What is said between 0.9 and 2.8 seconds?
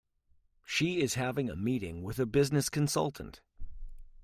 is having a meeting with a business